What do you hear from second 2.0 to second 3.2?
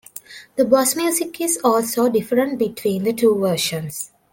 different between the